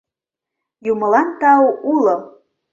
[0.91, 2.15] —Юмылан тау, уло...